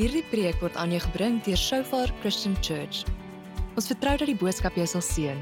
[0.00, 3.02] Hierdie preek word aan jou gebring deur Shofar Christian Church.
[3.76, 5.40] Ons vertrou dat die boodskap jou sal seën.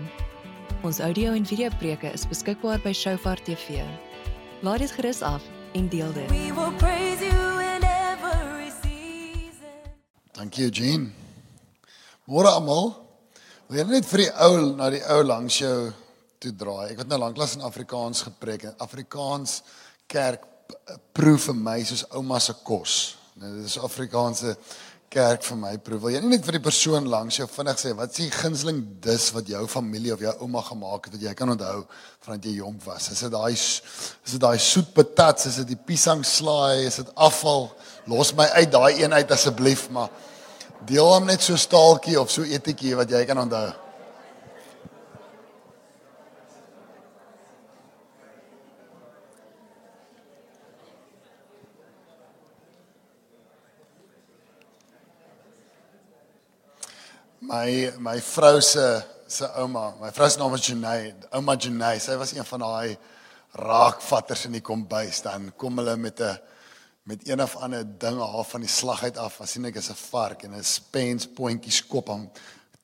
[0.86, 3.82] Ons audio en video preke is beskikbaar by Shofar TV.
[4.66, 5.44] Laat dit gerus af
[5.78, 6.30] en deel dit.
[6.32, 9.94] We will praise you in every season.
[10.34, 11.12] Dankie Eugene.
[12.28, 12.92] Môre almal.
[13.68, 15.76] Wil jy net vir die ou na die ou langs jou
[16.42, 16.94] toe draai?
[16.96, 18.64] Ek het nou lanklaas in Afrikaans gepreek.
[18.70, 19.60] en Afrikaans
[20.08, 23.14] kerk p- proe vir my soos ouma se kos.
[23.38, 24.56] Nou dit is Afrikaanse
[25.08, 25.98] kerk vir my proe.
[26.02, 28.80] Wil jy nie net vir die persoon langs jou vinnig sê wat is die gunsteling
[29.04, 31.84] dis wat jou familie of jou ouma gemaak het wat jy kan onthou
[32.26, 33.10] vandat jy jonk was?
[33.14, 37.12] Is dit daai is dit daai soet patats, is dit die piesang slaai, is dit
[37.14, 37.70] afval?
[38.10, 40.10] Los my uit daai een uit asseblief, maar
[40.86, 43.66] Deel hom net so staaltjie of so etetjie wat jy kan onthou.
[57.48, 58.82] My my vrou se
[59.26, 61.14] se ouma, my vrou se naam is Jenay.
[61.32, 62.98] Ouma Jenay, sy was een van daai
[63.56, 65.22] raakvatters in die kombuis.
[65.24, 66.36] Dan kom hulle met 'n
[67.04, 69.40] met een of ander ding af van die slag uit af.
[69.40, 72.30] As sien ek is 'n vark en 'n spens pointjie skop hom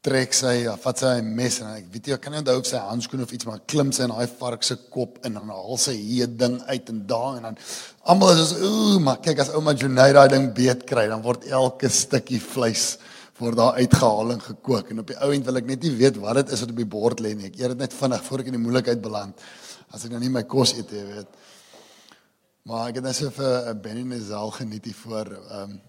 [0.00, 2.66] trek sy, ja, vat sy 'n mes en ek weet jy, kan nie onthou of
[2.66, 5.48] sy handskoen of iets maar klim sy in daai vark se kop in en dan
[5.48, 7.56] haal sy hier ding uit en daar en dan
[8.02, 11.44] almal is so ooh, maar kyk as ouma Junay daai ding beet kry, dan word
[11.44, 12.98] elke stukkie vleis
[13.38, 16.20] word daar uitgehaal en gekook en op die ou end wil ek net nie weet
[16.22, 17.48] wat dit is wat op die bord lê nie.
[17.50, 19.42] Ek eet dit net vinnig voor ek in die moeilikheid beland.
[19.90, 21.40] As ek nou nie my kos eet, jy weet.
[22.64, 25.80] Maar ek het net so vir 'n Benny Nazal geniet hier voor ehm um,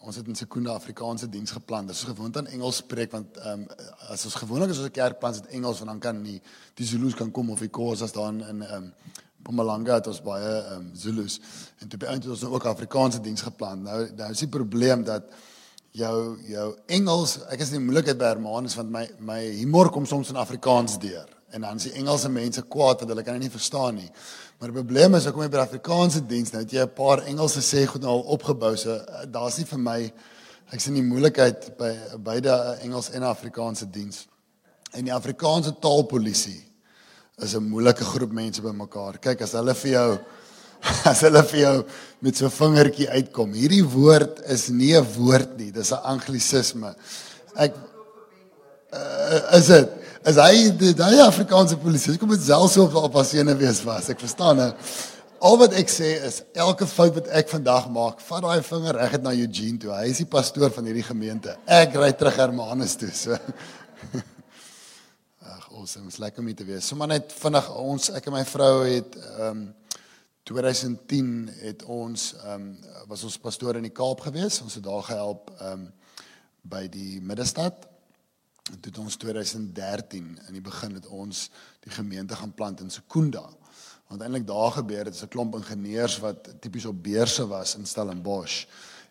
[0.00, 1.86] ons het in Sekunda Afrikaanse diens geplan.
[1.86, 3.66] Dis gewoond aan Engels spreek want ehm um,
[4.08, 6.40] as ons gewoonlik as ons 'n kerk plan het Engels want dan kan die
[6.74, 8.92] die Zulus kan kom of die Khoisas daar in ehm um,
[9.40, 11.40] Mpumalanga het ons baie ehm um, Zulus
[11.78, 13.82] en toe by eintlik ons nou ook Afrikaanse diens geplan.
[13.82, 15.24] Nou nou is die probleem dat
[15.96, 20.06] jou jou Engels, ek is in die moeilikheid by Hermanus want my my humor kom
[20.06, 23.48] soms in Afrikaans deur en dan is die Engelse mense kwaad want hulle kan dit
[23.48, 24.10] nie verstaan nie.
[24.60, 27.24] Maar die probleem is ek kom by die Afrikaanse diens nou het jy 'n paar
[27.26, 30.00] Engelse sê goed nou al opgebou so uh, daar's nie vir my
[30.70, 34.28] ek sien die moeilikheid by beide uh, Engels en Afrikaanse diens.
[34.94, 36.62] En die Afrikaanse taalpolisie
[37.38, 39.18] is 'n moeilike groep mense bymekaar.
[39.18, 40.20] Kyk as hulle vir jou
[41.10, 41.76] as hulle vir jou
[42.20, 43.52] met so 'n vingertjie uitkom.
[43.52, 46.94] Hierdie woord is nie 'n woord nie, dis 'n anglisisme.
[47.56, 47.74] Ek
[48.92, 49.88] uh, is dit
[50.28, 52.18] is hy die daai Afrikaanse polisie.
[52.18, 54.10] Kom dit selfs op op as ene wees was.
[54.12, 54.72] Ek verstaan nou.
[55.40, 59.22] Al wat ek sê is elke fout wat ek vandag maak, vat daai vinger reguit
[59.24, 59.94] na Eugene toe.
[59.96, 61.56] Hy is die pastoor van hierdie gemeente.
[61.64, 63.08] Ek ry terug Hermanus toe.
[63.08, 63.32] So
[65.50, 66.08] Ag, awesome.
[66.08, 66.84] Is lekker om hier te wees.
[66.84, 69.68] So maar net vinnig ons ek en my vrou het ehm um,
[70.50, 74.58] 2010 het ons ehm um, was ons pastoor in die Kaap gewees.
[74.60, 75.84] Ons het daar gehelp ehm um,
[76.62, 77.86] by die Middestad.
[78.72, 81.50] En toe het ons 2013 in die begin het ons
[81.86, 83.44] die gemeente gaan plant in Sekunda.
[84.08, 87.86] Want eintlik daar gebeur het is 'n klomp ingenieurs wat tipies op beurse was in
[87.86, 88.66] Stellenbosch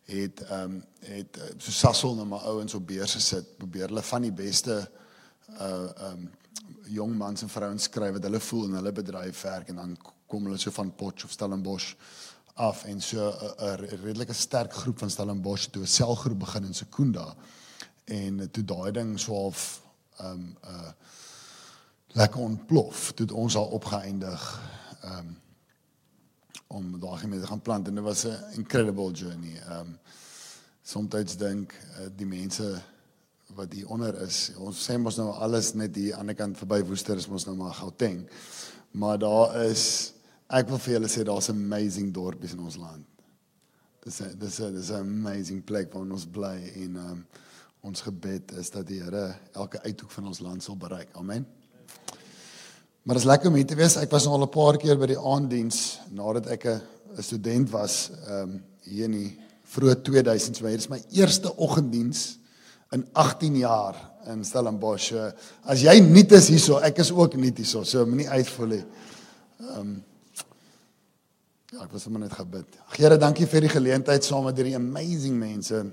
[0.06, 4.02] het ehm um, het eh, so Sasol nou maar ouens op beurse sit, probeer hulle
[4.02, 4.92] van die beste
[5.50, 6.32] uh ehm um,
[6.84, 9.98] jong mans en vrouens skryf wat hulle voel in hulle bedryf werk en dan
[10.30, 11.94] kom hulle so van Potch of Stellenbosch
[12.60, 17.36] af en so 'n redelike sterk groep van Stellenbosch toe 'n selgroep begin in Sekunda
[18.06, 19.82] en toe daai ding so half
[20.18, 20.92] ehm um, uh
[22.12, 24.62] lekker ontplof toe het ons al opgeëindig
[25.02, 25.38] ehm um,
[26.68, 29.56] om daai gemeente te gaan plant en dit was 'n incredible journey.
[29.56, 30.00] Ehm um,
[30.82, 32.82] soms dink uh, die mense
[33.56, 34.52] wat hier onder is.
[34.58, 37.46] Ons sê mos nou alles net hier aan die ander kant verby Woester is mos
[37.46, 38.30] nou maar Gauteng.
[38.92, 40.14] Maar daar is
[40.50, 43.06] ek wil vir julle sê daar's amazing dorpies in ons land.
[44.04, 47.26] Dis 'n dis 'n dis 'n amazing plek waar ons bly en um,
[47.82, 51.10] ons gebed is dat die Here elke uithoek van ons land sal bereik.
[51.14, 51.46] Amen.
[53.04, 53.96] Maar dit is lekker om hier te wees.
[53.98, 56.82] Ek was nou al 'n paar keer by die aanddiens nadat ek 'n
[57.22, 60.62] student was ehm um, hier in die vroeë 2000s.
[60.62, 62.40] Maar hier is my eerste oggenddiens
[62.92, 63.96] in 18 jaar
[64.28, 65.14] in Stellenbosch.
[65.64, 67.84] As jy nuut is hierso, ek is ook nuut hierso.
[67.84, 68.86] So moenie uitvoel nie.
[69.60, 70.04] Ehm um,
[71.70, 72.78] Ja, ek was sommer net gebid.
[72.96, 75.84] Here, dankie vir die geleentheid saam met hierdie amazing mense.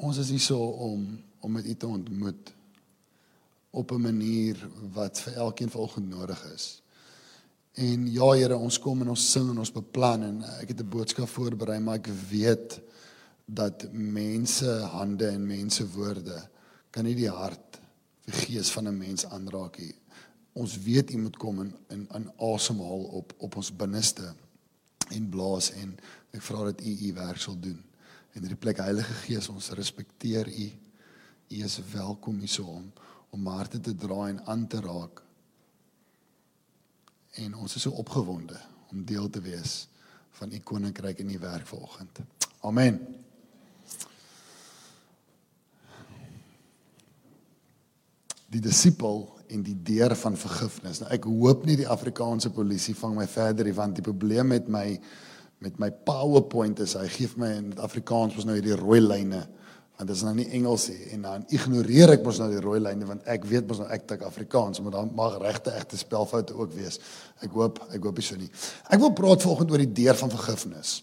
[0.00, 0.60] Ons is hier so
[0.90, 1.06] om
[1.40, 2.50] om met u te ontmoet
[3.72, 4.58] op 'n manier
[4.92, 6.82] wat vir elkeen vanoggend nodig is.
[7.74, 10.88] En ja Here, ons kom en ons sing en ons beplan en ek het 'n
[10.88, 12.80] boodskap voorberei, maar ek weet
[13.44, 16.48] dat mense hande en mense woorde
[16.90, 17.80] kan nie die hart,
[18.24, 19.99] die gees van 'n mens aanraak nie.
[20.52, 24.34] Ons weet U moet kom en in in asemhaal op op ons binneste.
[25.10, 25.94] en blaas en
[26.30, 27.78] ek vra dat u u werk sal doen.
[28.32, 30.68] En in die plek Heilige Gees ons respekteer u.
[31.50, 32.92] U is welkom hier om
[33.30, 35.22] om harte te draai en aan te raak.
[37.38, 38.58] En ons is so opgewonde
[38.90, 39.86] om deel te wees
[40.38, 42.18] van u koninkryk in u werk vanoggend.
[42.60, 42.98] Amen.
[48.50, 51.00] Die disipel en die deur van vergifnis.
[51.02, 54.68] Nou ek hoop nie die Afrikaanse polisie vang my verder nie want die probleem met
[54.70, 54.86] my
[55.60, 59.42] met my PowerPoint is hy gee vir my in Afrikaans mos nou hierdie rooi lyne
[60.00, 62.78] want dit is nou nie Engels nie en dan ignoreer ek mos nou die rooi
[62.80, 66.56] lyne want ek weet mos nou ek tik Afrikaans maar dan mag regte egte spelfoute
[66.56, 66.96] ook wees.
[67.44, 68.48] Ek hoop ek hoop nie so nie.
[68.88, 71.00] Ek wil praat vanoggend oor die deur van vergifnis.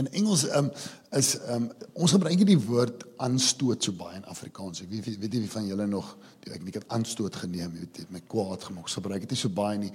[0.00, 0.70] In Engels um,
[1.16, 4.80] is um, ons gebruik nie die woord aanstoot so baie in Afrikaans.
[4.84, 6.14] Ek weet weet nie wie van julle nog
[6.48, 8.86] ek het aanstoot geneem, weet jy, my kwaad gemaak.
[8.88, 9.90] Ons gebruik dit nie so baie nie.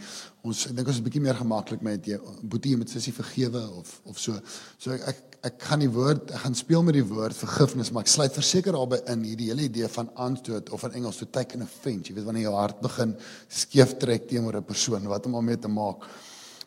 [0.46, 3.14] Ons ek dink ons is 'n bietjie meer gemaklik met jy boetie jy met sussie
[3.14, 4.38] vergewe of of so.
[4.78, 5.18] So ek ek,
[5.50, 8.74] ek gaan die woord ek gaan speel met die woord vergifnis, maar ek sluit verseker
[8.74, 12.10] daarbey in hierdie hele idee van aanstoot of in Engels to take an offense.
[12.10, 13.16] Jy weet wanneer jou hart begin
[13.50, 16.06] skeef trek teenoor 'n persoon wat hom al mee te maak.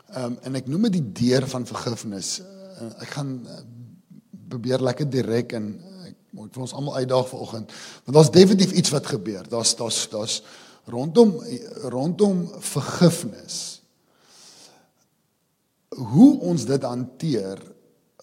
[0.09, 2.41] Ehm um, en ek noem dit die deur van vergifnis
[2.81, 3.61] uh, ek gaan uh,
[4.49, 5.73] probeer lekker direk en
[6.09, 10.05] ek moet vir ons almal uitdaag vanoggend want daar's definitief iets wat gebeur daar's daar's
[10.13, 10.43] daar's
[10.89, 11.35] rondom
[11.93, 13.79] rondom vergifnis
[15.99, 17.61] hoe ons dit hanteer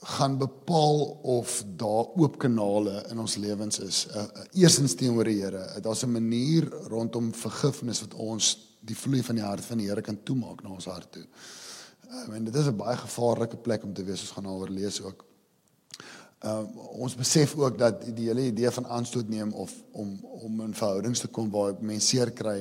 [0.05, 4.05] gaan bepaal of daar oop kanale in ons lewens is.
[4.11, 5.81] Uh, uh, eerstens teenoor die Here.
[5.81, 10.01] Daar's 'n manier rondom vergifnis wat ons die vloei van die hart van die Here
[10.01, 11.25] kan toemaak na ons hart toe.
[12.11, 14.21] Um, en dit is 'n baie gevaarlike plek om te wees.
[14.21, 15.25] Ons gaan daaroor lees ook.
[16.45, 16.61] Uh,
[16.99, 21.19] ons besef ook dat die hele idee van aanstoot neem of om om in verhoudings
[21.19, 22.59] te kom waar mense seer kry,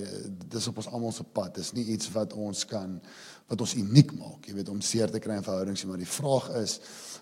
[0.49, 1.55] dit is op ons almal se pad.
[1.55, 3.01] Dis nie iets wat ons kan
[3.47, 6.49] wat ons uniek maak, jy weet, om seer te kry in verhoudings, maar die vraag
[6.63, 6.79] is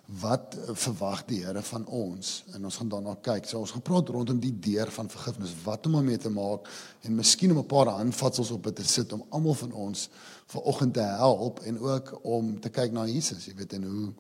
[0.06, 2.42] wat verwag die Here van ons?
[2.52, 3.46] En ons gaan daarna kyk.
[3.48, 6.68] So ons gaan praat rondom die deur van vergifnis, wat om daarmee te maak
[7.02, 10.08] en miskien om 'n paar handvatsels op te sit om almal van ons
[10.46, 14.12] vanoggend te help en ook om te kyk na Jesus, jy weet en hoe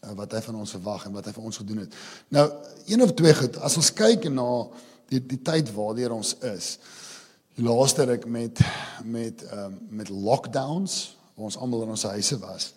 [0.00, 1.94] eh, wat hy van ons verwag en wat hy vir ons gedoen het.
[2.28, 2.52] Nou,
[2.86, 4.68] een of twee goed, as ons kyk na
[5.08, 6.78] die die tyd waardeur ons is.
[7.54, 8.60] Die laaste ruk met
[9.04, 12.72] met ehm um, met lockdowns, waar ons almal in ons huise was.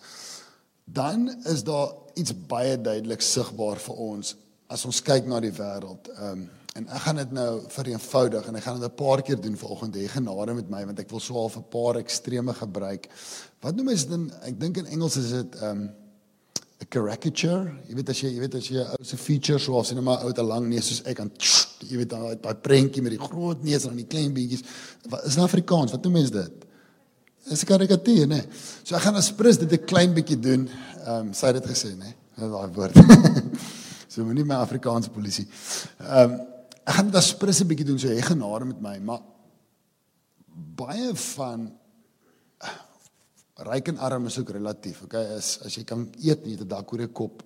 [0.92, 4.36] Dan is daar iets baie duidelik sigbaar vir ons
[4.68, 6.08] as ons kyk na die wêreld.
[6.16, 6.48] Ehm um,
[6.78, 9.94] En ek gaan dit nou vereenvoudig en ek gaan dit 'n paar keer doen vanoggend.
[9.96, 13.08] Hê genade met my want ek wil so half 'n paar extreme gebruik.
[13.60, 14.20] Wat noem mens dit?
[14.42, 15.90] Ek dink in Engels is dit um
[16.78, 17.72] 'n caricature.
[17.88, 19.94] Jy weet as jy jy weet as jy 'n ou se feature so as jy
[19.94, 21.32] net maar ou te lang neus soos ek aan
[21.78, 24.62] jy weet daai daai prentjie met die groot neus en die klein beetjies.
[25.08, 25.90] Wat is in Afrikaans?
[25.90, 26.64] Wat noem mens dit?
[27.46, 28.46] Is 'n karikatuur, né?
[28.84, 30.68] So ek gaan aspres dit 'n klein bietjie doen.
[31.06, 32.14] Um sy het dit gesê, né?
[32.36, 32.94] Daai woord.
[34.08, 35.48] so moenie my Afrikaanse polisie.
[36.00, 36.40] Um
[36.88, 39.20] Ek gaan dit aspres 'n bietjie doen so hy genade met my, maar
[40.80, 41.68] baie van
[43.68, 45.02] ryk en arm is ook relatief.
[45.02, 47.42] Okay, as as jy kan eet nie, dit dalk oor 'n kop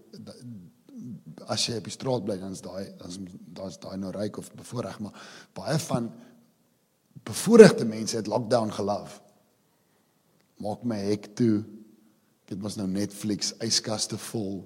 [1.48, 3.18] as jy op die straat bly dan is daai dan's
[3.52, 5.14] daar's daai nou ryk of bevoordeel, maar
[5.54, 6.12] baie van
[7.24, 9.20] bevoordeelde mense het lockdown geloof.
[10.62, 11.62] Maak my hek toe.
[12.50, 14.62] Dit was nou Netflix, yskaste vol.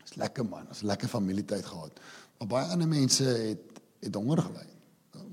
[0.00, 2.00] Dis lekker man, ons lekker familietyd gehad.
[2.38, 4.66] Maar baie ander mense het het honger gely.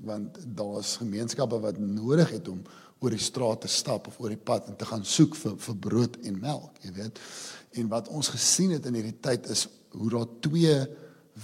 [0.04, 2.62] Want daar's gemeenskappe wat nodig het om
[3.04, 5.76] oor die straat te stap of oor die pad en te gaan soek vir vir
[5.86, 7.20] brood en melk, jy weet.
[7.80, 10.76] En wat ons gesien het in hierdie tyd is hoe daar twee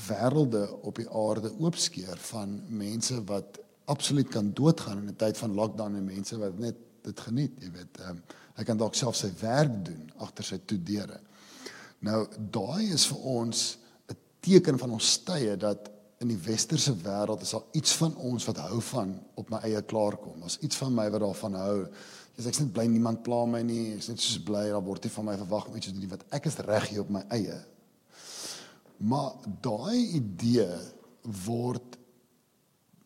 [0.07, 3.59] wêrelde op die aarde oopskeer van mense wat
[3.91, 7.71] absoluut kan doodgaan in 'n tyd van lockdown en mense wat net dit geniet, jy
[7.75, 8.01] weet.
[8.09, 8.23] Um,
[8.57, 11.21] hy kan dalk self sy werk doen agter sy toe deure.
[12.07, 13.79] Nou daai is vir ons
[14.09, 15.91] 'n teken van ons tye dat
[16.21, 19.83] in die westerse wêreld is daar iets van ons wat hou van op my eie
[19.83, 20.41] klaarkom.
[20.41, 21.77] Daar's iets van my wat daarvan hou.
[22.37, 23.95] Jy's ek's net bly niemand pla my nie.
[23.95, 26.25] Ek's net so bly daar word nie van my verwag om iets te doen wat
[26.37, 27.57] ek is reg hier op my eie.
[29.01, 29.33] Maar
[29.65, 30.69] daai idee
[31.47, 31.97] word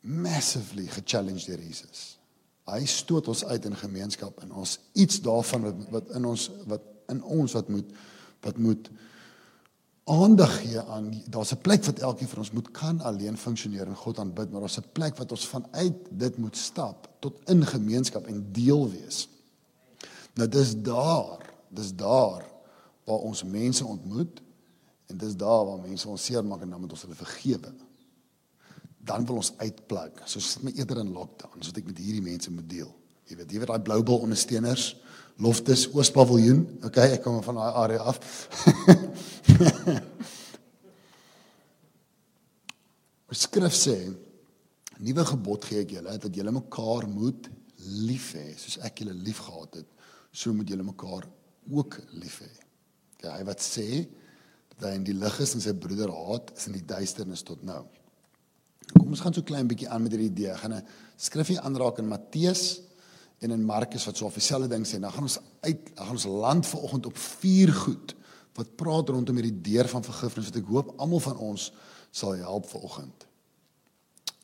[0.03, 2.19] massively gechallenged deur Jesus.
[2.65, 6.93] Hy stoot ons uit in gemeenskap en ons iets daarvan wat, wat in ons wat
[7.13, 7.91] in ons wat moet
[8.45, 8.89] wat moet
[10.05, 13.97] aandag gee aan daar's 'n plek wat elkeen van ons moet kan alleen funksioneer en
[13.97, 18.27] God aanbid, maar daar's 'n plek wat ons vanuit dit moet stap tot in gemeenskap
[18.27, 19.29] en deel wees.
[20.35, 22.45] Nou dis daar, dis daar
[23.05, 24.43] waar ons mense ontmoet
[25.07, 27.73] en dis daar waar mense ons seermaak en dan moet ons hulle vergewe.
[29.05, 30.23] Dan wil ons uitpluk.
[30.25, 32.93] So sit my eerder in lockdown, sodat ek met hierdie mense moet deel.
[33.29, 34.95] Jy weet, jy weet daai blou bil ondersteuners,
[35.43, 36.61] Loftus Oospaviljoen.
[36.87, 38.21] Okay, ek kom van daai area af.
[43.35, 43.97] Die skrif sê
[45.03, 47.49] nuwe gebod gee ek julle dat julle mekaar moet
[48.07, 49.89] lief hê soos ek julle liefgehad het
[50.31, 51.27] so moet julle mekaar
[51.75, 52.53] ook lief hê.
[53.17, 53.89] Okay, hy wat sê
[54.77, 57.67] dat hy in die lig is en sy broeder haat is in die duisternis tot
[57.67, 57.83] nou.
[58.95, 60.51] Kom ons gaan so klein bietjie aan met hierdie idee.
[60.53, 60.87] Ek gaan 'n
[61.17, 62.81] skrifgie aanraak in Matteus
[63.41, 64.99] en in Markus wat so op dieselfde ding sê.
[64.99, 68.15] Nou gaan ons uit, dan gaan ons land vanoggend op vier goed
[68.55, 71.73] wat praat rondom hierdie deur van vergifnis wat ek hoop almal van ons
[72.11, 73.27] sal help vanoggend.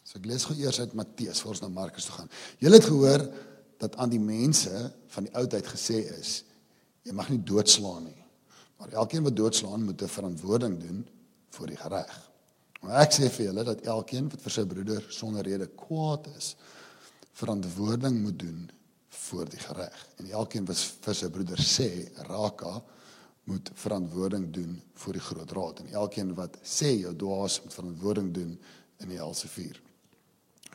[0.05, 2.31] So ek lees gou eers uit Matteus voor ons na Markus toe gaan.
[2.59, 3.27] Julle het gehoor
[3.79, 6.43] dat aan die mense van die oudheid gesê is
[7.07, 8.25] jy mag nie doodslaan nie.
[8.81, 11.07] Maar elkeen wat doodslaan moet 'n verantwoording doen
[11.51, 12.30] voor die reg.
[12.81, 16.55] Maar ek sê vir julle dat elkeen wat vir sy broeder sonder rede kwaad is,
[17.37, 18.63] verantwoording moet doen
[19.27, 20.07] voor die reg.
[20.19, 21.91] En elkeen wat vir sy broeder sê
[22.29, 22.79] raka
[23.51, 28.33] moet verantwoording doen voor die groot raad en elkeen wat sê jou dwaas moet verantwoording
[28.35, 28.53] doen
[29.01, 29.81] in die helse vuur.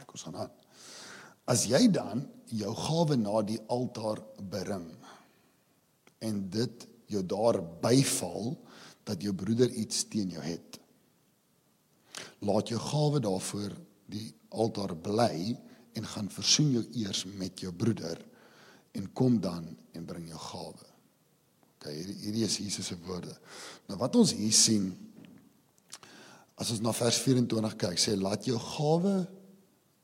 [0.02, 0.56] Ek ons gaan aan.
[1.48, 4.22] As jy dan jou gawe na die altaar
[4.52, 4.88] bring
[6.26, 8.56] en dit jou daar byval
[9.06, 10.80] dat jou broeder iets teen jou het.
[12.46, 13.74] Laat jou gawe daarvoor
[14.12, 15.56] die altaar bly
[15.98, 18.20] en gaan versoen jou eers met jou broeder
[18.96, 20.92] en kom dan en bring jou gawe.
[21.76, 23.34] OK, hierdie is Jesus se woorde.
[23.90, 24.92] Nou wat ons hier sien
[26.56, 29.16] as ons na vers 24 kyk, sê laat jou gawe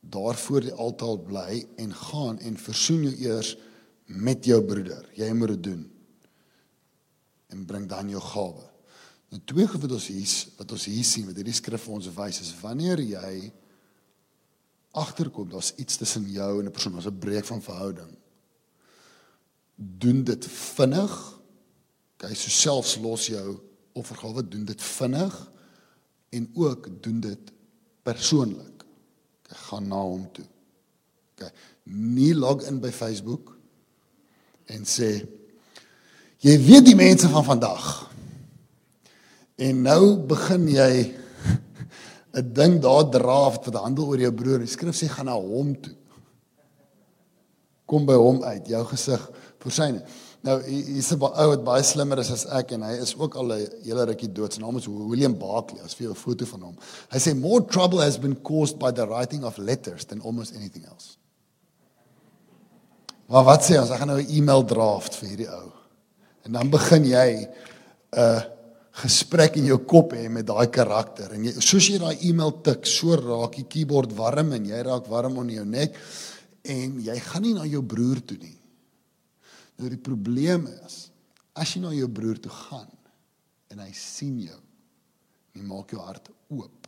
[0.02, 3.54] daar voor die altaar bly en gaan en versoen jou eers
[4.12, 5.06] met jou broeder.
[5.16, 5.86] Jy moet dit doen.
[7.52, 8.71] En bring dan jou gawe.
[9.32, 12.10] Nou twee goed wat ons hier wat ons hier sien met hierdie skrif vir ons
[12.18, 13.52] wys is wanneer jy
[14.92, 18.18] agterkom daar's iets tussen jou en 'n persoon, daar's 'n breek van verhouding.
[19.76, 21.40] Doen dit vinnig.
[22.16, 23.60] Okay, so selfs los jou
[23.94, 25.52] offergawe, doen dit vinnig
[26.30, 27.52] en ook doen dit
[28.04, 28.84] persoonlik
[29.48, 30.46] gaan na hom toe.
[31.36, 31.52] OK.
[31.84, 33.58] Nie log in by Facebook
[34.66, 35.28] en sê
[36.38, 38.11] jy weet die mense van vandag.
[39.62, 40.94] En nou begin jy
[42.40, 44.64] 'n ding daar dra wat handel oor jou broer.
[44.64, 45.94] Die skrif sê gaan na hom toe.
[47.86, 49.22] Kom by hom uit, jou gesig
[49.62, 50.04] vir syne.
[50.42, 53.54] Nou hier's 'n ou wat baie slimmer is as ek en hy is ook al
[53.54, 54.54] 'n hele rukkie dood.
[54.54, 55.84] Sy naam is William Barclay.
[55.84, 56.78] As vir jou foto van hom.
[57.12, 60.86] Hy sê more trouble has been caused by the writing of letters than almost anything
[60.86, 61.18] else.
[63.28, 63.92] Maar wat sê ons?
[63.92, 65.72] Ek gaan nou 'n e-mail draft vir hierdie ou.
[66.46, 67.48] En dan begin jy
[68.12, 68.42] 'n uh,
[68.92, 72.86] gesprek in jou kop hê met daai karakter en jy soos jy daai e-mail tik,
[72.86, 75.96] so raak die keyboard warm en jy raak warm onder jou nek
[76.68, 78.58] en jy gaan nie na jou broer toe nie.
[79.80, 81.08] Nou die probleem is
[81.58, 82.92] as jy na jou broer toe gaan
[83.72, 84.60] en hy sien jou,
[85.56, 86.88] jy maak jou hart oop.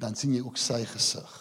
[0.00, 1.32] Dan sien jy ook sy gesig.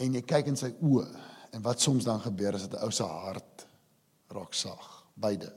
[0.00, 1.06] En jy kyk in sy oë
[1.52, 3.66] en wat soms dan gebeur is dat 'n ou se hart
[4.32, 5.52] raak sag, beide.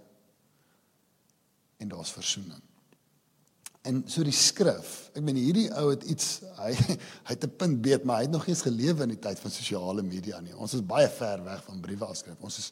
[1.81, 2.61] En daar's versoening.
[3.81, 7.81] En so die skrif, ek meen hierdie ou het iets hy hy het 'n punt
[7.81, 10.53] beet, maar hy het nog eens gelewe in die tyd van sosiale media nie.
[10.53, 12.37] Ons is baie ver weg van briewe afskryf.
[12.39, 12.71] Ons is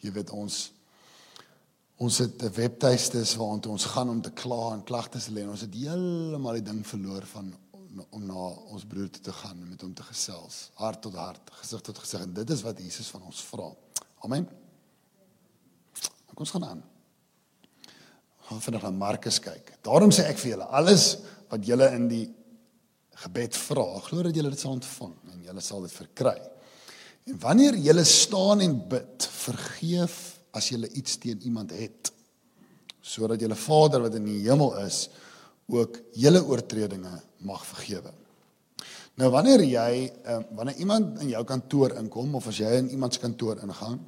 [0.00, 0.70] jy weet ons
[2.00, 5.44] ons het 'n webtuistes waartoe ons gaan om te kla en klagtes te lê.
[5.44, 7.52] Ons het heeltemal die ding verloor van
[8.10, 11.80] om na ons broer toe te gaan met hom te gesels, hart tot hart, gesig
[11.80, 12.22] tot gesig.
[12.22, 13.68] En dit is wat Jesus van ons vra.
[14.24, 14.48] Amen.
[16.32, 16.99] Kom ons gaan aan
[18.50, 19.76] gaan vinnig na Markus kyk.
[19.86, 21.04] Daarom sê ek vir julle, alles
[21.50, 22.24] wat julle in die
[23.22, 26.36] gebed vra, glo dat julle dit sal ontvang en julle sal dit verkry.
[27.30, 30.16] En wanneer julle staan en bid, vergeef
[30.56, 32.10] as julle iets teen iemand het,
[33.00, 35.04] sodat julle Vader wat in die hemel is,
[35.70, 37.12] ook julle oortredinge
[37.46, 38.10] mag vergewe.
[39.20, 43.14] Nou wanneer jy uh, wanneer iemand in jou kantoor inkom of as jy in iemand
[43.14, 44.00] se kantoor ingaan,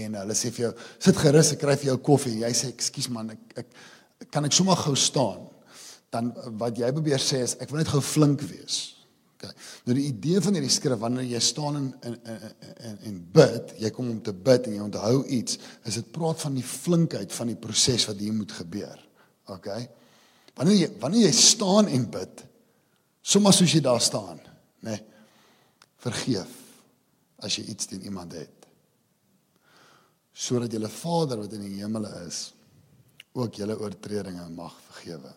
[0.00, 2.40] en hulle sê vir jou sit gerus ek kry vir jou koffie.
[2.42, 5.46] Jy sê ekskuus man ek, ek kan ek sommer gou staan?
[6.14, 8.82] Dan wat jy probeer sê is ek wil net gou flink wees.
[9.36, 9.52] Okay
[9.84, 13.90] nou die idee van hierdie skrif wanneer jy staan en en en en bid jy
[13.92, 17.52] kom om te bid en jy onthou iets is dit praat van die flinkheid van
[17.52, 18.96] die proses wat hier moet gebeur.
[19.52, 19.82] Okay
[20.58, 22.44] wanneer jy wanneer jy staan en bid
[23.24, 24.38] sommer soos jy daar staan
[24.84, 25.00] nê nee,
[26.04, 26.60] vergeef
[27.44, 28.63] as jy iets teen iemand het
[30.34, 32.50] sodat julle Vader wat in die hemele is
[33.34, 35.32] ook julle oortredinge mag vergewe.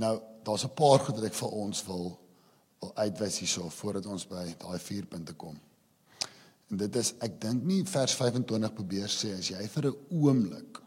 [0.00, 2.18] Nou, daar's 'n paar goed wat ek vir ons wil
[2.80, 5.60] wil uitwys hierso voordat ons by daai vier punte kom.
[6.70, 10.80] En dit is ek dink nie vers 25 probeer sê as jy vir 'n oomblik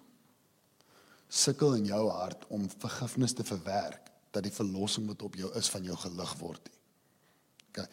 [1.29, 5.69] sukkel in jou hart om vergifnis te verwerk dat die verlossing wat op jou is
[5.69, 6.79] van jou gelig word nie.
[7.69, 7.89] OK.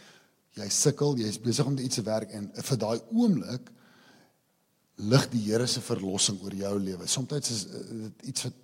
[0.55, 3.71] Jy sukkel, jy's besig om iets te werk en vir daai oomblik
[5.03, 7.09] lig die Here se verlossing oor jou lewe.
[7.11, 8.61] Somstyds is dit iets wat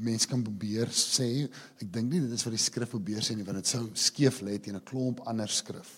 [0.00, 1.28] mense kan probeer sê.
[1.80, 4.40] Ek dink nie dit is wat die skrif probeer sê nie, want dit sou skeef
[4.44, 5.90] lê teen 'n klomp ander skrif.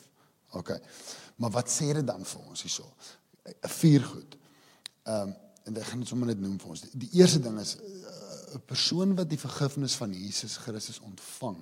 [0.58, 0.74] OK.
[1.36, 2.86] Maar wat sê dit dan vir ons hierso?
[3.78, 4.36] Vier goed.
[5.06, 6.80] Ehm um, en ek gaan dit sommer net noem vir ons.
[6.80, 10.98] Die, die eerste ding is eh, 'n uh, persoon wat die vergifnis van Jesus Christus
[11.00, 11.56] ontvang.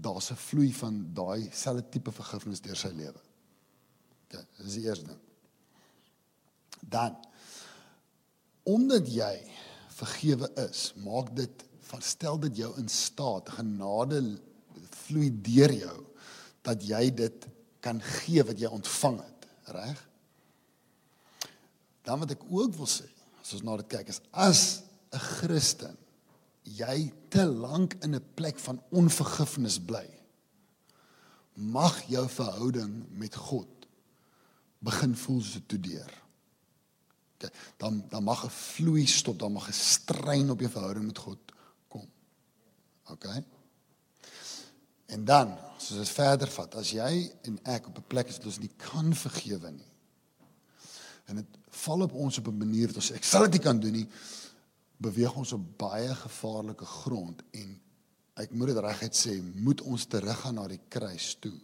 [0.00, 3.20] Daar's 'n vloei van daai selfde tipe vergifnis deur sy lewe.
[4.24, 5.20] OK, dis die eerste ding.
[6.80, 7.16] Dan
[8.62, 9.50] omdat jy
[9.88, 14.20] vergewe is, maak dit verstel dit jou in staat genade
[15.04, 15.98] vloei deur jou
[16.64, 17.46] dat jy dit
[17.84, 19.46] kan gee wat jy ontvang het,
[19.76, 20.08] reg?
[22.04, 23.04] Dan wat ek ook wil sê,
[23.42, 24.82] as ons na dit kyk, is as
[25.12, 25.96] 'n Christen
[26.64, 30.08] jy te lank in 'n plek van onvergifnis bly,
[31.54, 33.68] mag jou verhouding met God
[34.78, 36.12] begin voel so toe deur.
[37.34, 41.18] Okay, dan dan mag 'n vloei stop, dan mag 'n strein op jou verhouding met
[41.18, 41.38] God
[41.88, 42.08] kom.
[43.04, 43.24] OK?
[45.06, 48.46] En dan, soos dit verder vat, as jy en ek op 'n plek is wat
[48.46, 49.92] ons nie kan vergewe nie.
[51.24, 53.80] En dit val op ons op 'n manier dat ons ek sal dit nie kan
[53.80, 54.08] doen nie,
[55.02, 57.74] beweeg ons op baie gevaarlike grond en
[58.40, 61.54] ek moet dit reguit sê, moet ons teruggaan na die kruis toe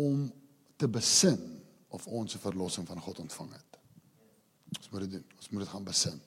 [0.00, 0.30] om
[0.80, 1.40] te besin
[1.92, 3.78] of ons 'n verlossing van God ontvang het.
[4.78, 5.24] Ons moet dit doen.
[5.36, 6.20] Ons moet dit gaan besin.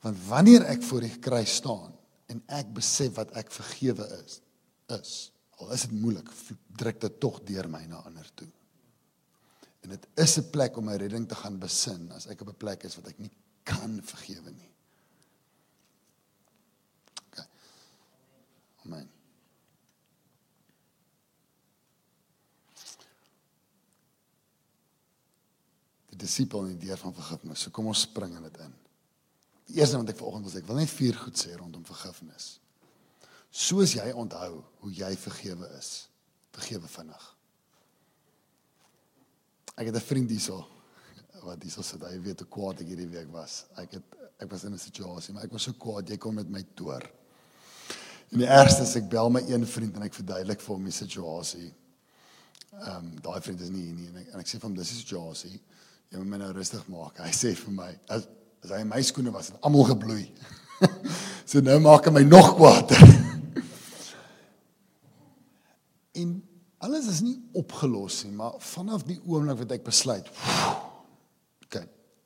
[0.00, 1.94] Want wanneer ek voor die kruis staan
[2.26, 4.40] en ek besef wat ek vergewe is,
[4.88, 6.28] is al is dit moeilik,
[6.76, 8.48] druk dit tog deur my na ander toe.
[9.80, 12.56] En dit is 'n plek om my redding te gaan besin as ek op 'n
[12.56, 13.30] plek is wat ek nie
[13.66, 14.70] kan vergewe nie.
[17.26, 17.40] OK.
[18.86, 19.08] Amen.
[26.10, 27.64] Die disipel in die deur van vergifnis.
[27.66, 28.78] So kom ons spring in dit in.
[29.66, 32.54] Die eerste wat ek vanoggend wil sê, ek wil net vier goed sê rondom vergifnis
[33.56, 36.08] soos jy onthou hoe jy vergewe is.
[36.56, 37.24] Vergewe vinnig.
[39.76, 40.75] Ek het 'n vriend hierso
[41.44, 42.02] wat hierso sit.
[42.02, 43.64] Hy weet hoe kwaad ek hierdie week was.
[43.80, 46.48] Ek het ek was in 'n situasie, maar ek was so kwaad jy kom met
[46.50, 47.02] my toer.
[48.32, 50.92] En die ergste is ek bel my een vriend en ek verduidelik vir hom die
[50.92, 51.74] situasie.
[52.72, 54.74] Ehm um, daai vriend is nie hier nie en ek, en ek sê vir hom
[54.74, 55.60] dis die situasie.
[56.10, 57.18] Jy moet my nou rustig maak.
[57.18, 58.26] Hy sê vir my as,
[58.64, 60.26] as hy my skoene was, het almal gebloei.
[61.50, 63.02] so nou maak hy my nog kwaader.
[66.16, 66.30] En
[66.80, 70.95] alles is nie opgelos nie, maar vanaf die oomblik wat ek besluit, OK,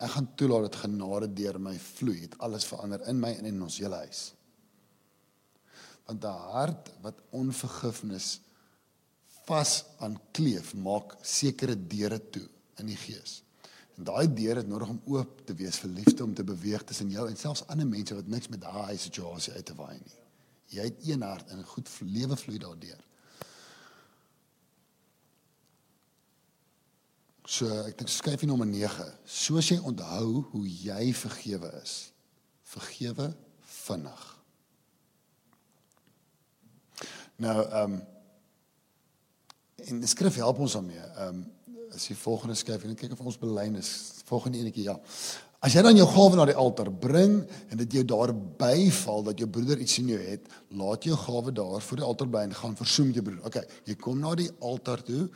[0.00, 3.62] ek gaan toelaat dat genade deur my vloei, het alles verander in my en in
[3.62, 4.22] ons hele huis.
[6.06, 8.40] Want 'n hart wat onvergifnis
[9.46, 13.42] vas aan kleef, maak sekere deure toe in die gees.
[13.96, 17.10] En daai deur het nodig om oop te wees vir liefde om te beweeg tussen
[17.10, 20.18] jou en selfs ander mense wat niks met daai situasie uit te waai nie.
[20.66, 23.09] Jy het een hart en goed lewe vloei daardeur.
[27.60, 29.04] So ek dink skryf hier nommer 9.
[29.28, 31.96] Soos jy onthou hoe jy vergewe is.
[32.72, 33.26] Vergewe
[33.82, 34.22] vinnig.
[37.44, 38.00] Nou ehm um,
[39.80, 41.04] en die skrif help ons daarmee.
[41.04, 41.44] Ehm um,
[41.90, 43.92] as jy volgende skryf en kyk of ons belyn is.
[44.30, 44.96] Volgende enetjie ja.
[45.60, 49.42] As jy dan jou gawe na die altaar bring en dit jou daar byval dat
[49.42, 50.48] jou broeder iets in jou het,
[50.80, 53.46] laat jou gawe daar voor die altaar bly en gaan versoen met jou broeder.
[53.50, 55.26] Okay, jy kom na die altaar toe,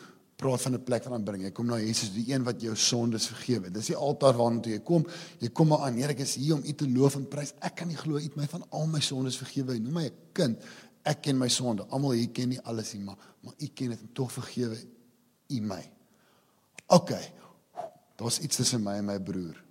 [0.45, 1.45] praat van 'n plek van aanbidding.
[1.45, 3.71] Jy kom na Jesus, die een wat jou sondes vergewe.
[3.71, 5.07] Dis die altaar waarna toe jy kom.
[5.41, 5.97] Jy kom maar aan.
[5.97, 7.55] Here, ek is hier om U te loof en prys.
[7.61, 9.81] Ek kan nie glo U het my van al my sondes vergewe nie.
[9.81, 10.59] Noem my 'n kind.
[11.03, 11.87] Ek ken my sonde.
[11.89, 14.77] Almal hier ken nie alles nie, maar maar U ken dit en tog vergewe
[15.49, 15.91] U my.
[16.87, 17.11] OK.
[18.17, 19.65] Daar's iets tussen my en my broer.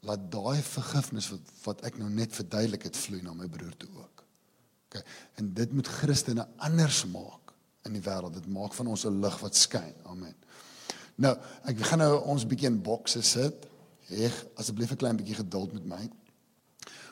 [0.00, 3.90] Laat daai vergifnis wat wat ek nou net verduidelik het vloei na my broer toe
[3.96, 4.24] ook.
[4.86, 5.04] OK.
[5.34, 7.39] En dit moet Christene anders maak
[7.88, 8.34] in die wêreld.
[8.34, 9.94] Dit maak van ons 'n lig wat skyn.
[10.04, 10.34] Amen.
[11.14, 13.66] Nou, ek gaan nou ons bietjie in bokse sit.
[14.08, 16.10] Reg, asseblief 'n klein bietjie geduld met my.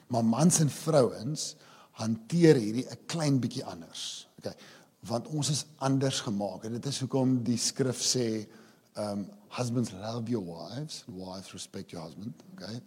[0.09, 1.57] Maar mans en vrouens
[1.90, 4.28] hanteer hierdie 'n klein bietjie anders.
[4.38, 4.54] Okay.
[5.00, 8.48] Want ons is anders gemaak en dit is hoekom die skrif sê
[8.96, 12.81] um husbands love your wives, wives respect your husband, okay?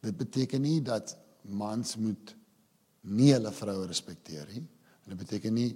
[0.00, 2.34] Dit beteken nie dat mans moet
[3.00, 4.68] nie hulle vroue respekteer nie.
[5.04, 5.70] En dit beteken nie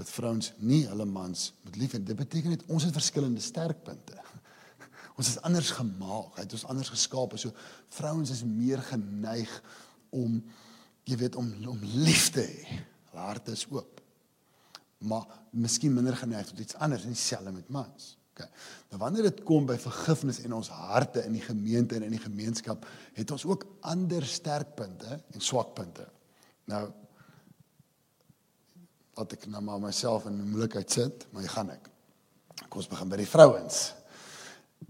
[0.00, 2.00] dat vrouens nie hulle mans moet lief hê.
[2.02, 4.16] Dit beteken net ons het verskillende sterkpunte.
[5.20, 6.38] Ons is anders gemaak.
[6.38, 7.34] Hy het ons anders geskaap.
[7.36, 7.52] So
[7.92, 9.50] vrouens is meer geneig
[10.16, 10.38] om
[11.04, 12.78] jy weet om om lief te hê.
[13.10, 14.00] Hulle harte is oop.
[15.04, 18.14] Maar miskien minder geneig tot iets anders en dieselfde met mans.
[18.32, 18.48] Okay.
[18.88, 22.22] Nou wanneer dit kom by vergifnis en ons harte in die gemeente en in die
[22.22, 22.86] gemeenskap,
[23.16, 26.06] het ons ook ander sterkpunte en swakpunte.
[26.70, 26.86] Nou
[29.20, 31.90] wat ek nou maar myself in moeilikheid sit, maar jy gaan ek.
[32.68, 33.78] Kom ons begin by die vrouens.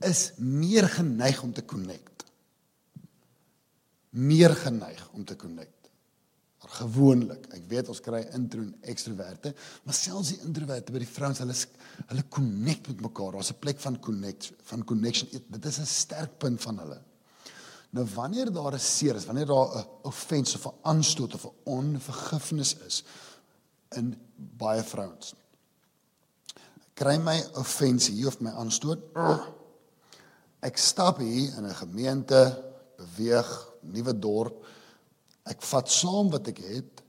[0.06, 2.24] Is meer geneig om te connect.
[4.10, 5.76] Meer geneig om te connect.
[6.60, 9.54] Maar gewoonlik, ek weet ons kry intro en ekstroverte,
[9.86, 11.56] maar selfs die introverte by die vrouens, hulle
[12.10, 13.38] hulle connect met mekaar.
[13.38, 15.28] Daar's 'n plek van connect, van connection.
[15.30, 17.00] Dit is 'n sterk punt van hulle.
[17.90, 21.56] Nou wanneer daar 'n seer is, wanneer daar 'n offense of 'n aanstoot of 'n
[21.64, 23.04] onvergifnis is,
[23.98, 25.34] in baie vrouens.
[26.94, 29.02] Kry my offensie hier of my aanstoot.
[30.60, 32.40] Ek stap hier in 'n gemeente,
[32.96, 33.48] beweeg,
[33.80, 34.66] nuwe dorp.
[35.44, 37.02] Ek vat saam wat ek het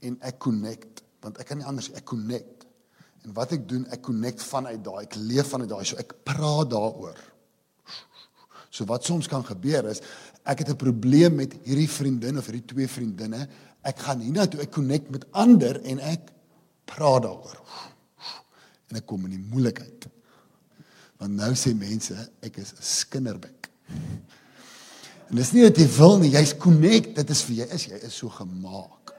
[0.00, 2.64] en ek connect, want ek kan nie anders ek connect.
[3.24, 6.70] En wat ek doen, ek connect vanuit daai, ek leef vanuit daai, so ek praat
[6.70, 7.18] daaroor.
[8.70, 10.00] So wat soms kan gebeur is
[10.48, 13.48] ek het 'n probleem met hierdie vriendin of hierdie twee vriendinne
[13.86, 16.30] ek gaan hiernatoe ek connect met ander en ek
[16.88, 17.60] praat daaroor.
[18.88, 20.08] En ek kom in die moeilikheid.
[21.20, 22.14] Want nou sê mense
[22.44, 23.68] ek is 'n skinderbek.
[25.28, 27.98] En dis nie dat jy wil nie, jy's connect, dit is vir jy is jy
[28.06, 29.12] is so gemaak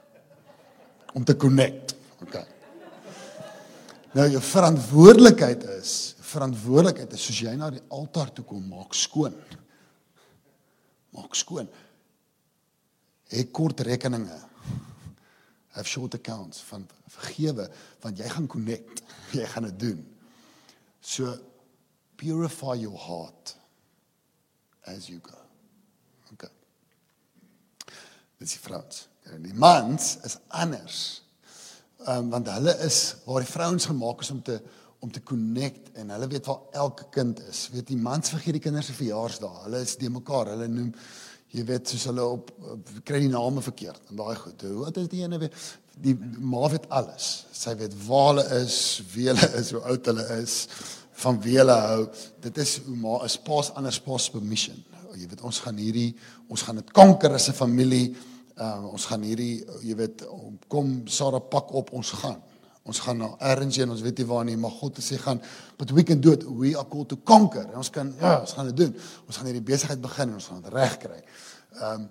[1.14, 1.94] om te connect.
[2.22, 2.46] Okay.
[4.12, 9.34] Nou jou verantwoordelikheid is, verantwoordelikheid is soos jy na die altaar toe kom, maak skoon.
[11.14, 11.68] Maak skoon.
[13.30, 14.49] Hê kort rekeninge
[15.76, 19.02] have short accounts van vergewe want jy gaan connect
[19.38, 20.06] jy gaan dit doen.
[21.00, 21.34] So
[22.20, 23.56] purify your heart
[24.84, 25.36] as you go.
[26.32, 26.50] Okay
[28.40, 29.06] dis die vrouens.
[29.30, 31.00] En die mans is anders.
[32.08, 34.60] Um, want hulle is waar die vrouens gemaak is om te
[35.00, 37.62] om te connect en hulle weet waar elke kind is.
[37.72, 39.62] Weet die mans vergeet die kinders se verjaarsdae.
[39.62, 40.50] Hulle is de mekaar.
[40.52, 40.90] Hulle noem
[41.50, 44.62] jy weet soos hulle op, op kry die name verkeerd en daai goed.
[44.62, 45.54] Hoe wat is die ene weer
[46.00, 47.30] die ma weet alles.
[47.52, 48.78] Sy weet waar hulle is,
[49.12, 50.56] wie hulle is, hoe oud hulle is,
[51.20, 52.04] van wie hulle hou.
[52.44, 54.78] Dit is hoe ma is pas anders pas permission.
[55.18, 56.12] Jy weet ons gaan hierdie
[56.50, 58.14] ons gaan dit konker as 'n familie.
[58.60, 60.24] Uh, ons gaan hierdie jy weet
[60.68, 62.40] kom Sarah pak op ons gaan.
[62.90, 65.38] Ons gaan na ergens en ons weet nie waar nie, maar God het sê gaan
[65.78, 66.44] but we can do it.
[66.44, 67.68] We are called to conquer.
[67.70, 68.96] En ons kan ja, ons gaan dit doen.
[69.26, 71.20] Ons gaan hierdie besigheid begin en ons gaan dit regkry.
[71.78, 72.08] Ehm um,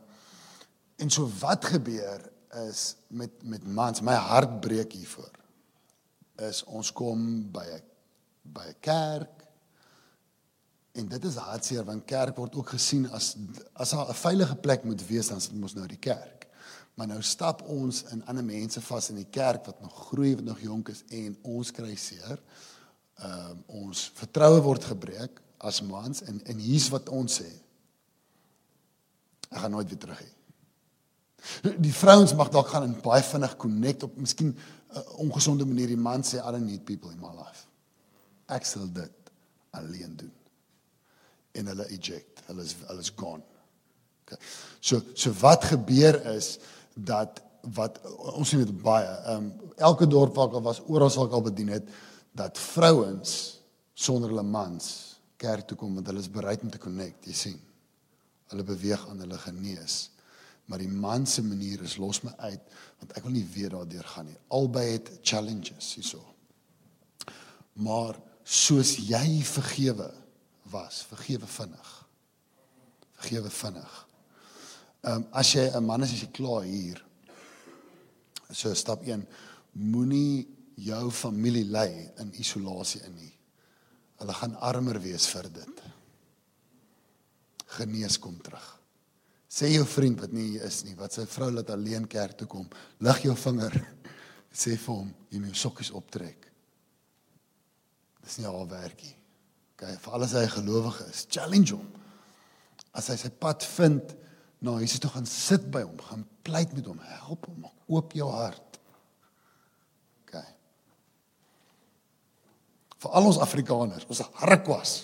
[0.99, 2.25] en so wat gebeur
[2.67, 5.31] is met met mans, my hart breek hiervoor.
[6.49, 7.83] Is ons kom by 'n
[8.43, 9.45] by 'n kerk
[10.91, 13.35] en dit is hartseer want kerk word ook gesien as
[13.73, 16.38] as 'n veilige plek moet wees dan dit mos nou die kerk.
[16.99, 20.43] Maar nou stap ons in ander mense vas in die kerk wat nog groei, wat
[20.43, 22.41] nog jonk is en ons kry seer.
[23.23, 27.47] Ehm um, ons vertroue word gebreek as mans en en hier's wat ons sê.
[29.47, 30.27] Ek gaan nooit weer terug hê.
[31.87, 34.57] Die vrouens mag dalk gaan en baie vinnig connect op miskien 'n
[34.97, 35.87] uh, ongesonde manier.
[35.87, 37.63] Die man sê I don't need people in my life.
[38.47, 39.31] Ek sal dit
[39.71, 40.35] alleen doen.
[41.51, 42.43] En hulle eject.
[42.47, 43.43] Hulle is hulle is gone.
[44.25, 44.37] Okay.
[44.79, 46.59] So so wat gebeur is
[46.93, 47.41] dat
[47.75, 47.99] wat
[48.35, 51.43] ons dit baie ehm um, elke dorp waar ek al was oral sal ek al
[51.43, 51.87] bedien het
[52.31, 53.59] dat vrouens
[53.93, 54.87] sonder hulle mans
[55.39, 57.59] kerk toe kom want hulle is bereid om te connect jy sien.
[58.51, 60.09] Hulle beweeg aan hulle genees.
[60.69, 64.09] Maar die man se manier is los my uit want ek wil nie weer daardeur
[64.13, 64.39] gaan nie.
[64.55, 66.21] Albei het challenges hierso.
[67.79, 70.11] Maar soos jy vergewe
[70.71, 71.95] was vergewe vinnig.
[73.19, 74.05] Vergewe vinnig
[75.01, 77.03] Ehm um, as jy 'n man is as jy klaar hier.
[78.51, 79.27] So stap 1
[79.73, 83.33] moenie jou familie lei in isolasie in nie.
[84.19, 85.81] Hulle gaan armer wees vir dit.
[87.77, 88.79] Genees kom terug.
[89.49, 92.47] Sê jou vriend wat nie hier is nie, wat sy vrou laat alleen kerk toe
[92.47, 92.67] kom,
[92.99, 93.79] lig jou vinger.
[94.61, 96.49] Sê vir hom, jy moet jou sokkies optrek.
[98.23, 99.15] Dis nie al werkie.
[99.73, 101.87] Okay, vir alles hy gelowig is, challenge hom.
[102.93, 104.13] As hy sy pad vind,
[104.59, 107.95] na nou, Jesus toe gaan sit by hom, gaan pleit met hom, help hom, maak
[107.95, 108.79] oop jou hart.
[110.25, 110.41] OK.
[112.99, 114.95] Vir al ons Afrikaners, ons harkwas.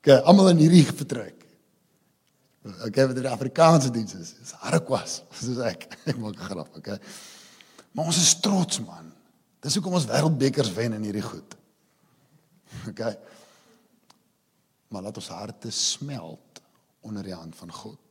[0.00, 1.44] OK, almal in hierdie vertrek.
[2.64, 5.84] OK, vir die Afrikaanse dienste is harkwas, soos ek.
[6.08, 6.94] Ek maak 'n grap, OK.
[7.92, 9.12] Maar ons is trots man.
[9.60, 11.56] Dis hoekom ons wêreldbekers wen in hierdie goed.
[12.88, 13.04] OK.
[14.88, 16.60] Maar laat ons harte smelt
[17.04, 18.03] onder die hand van God.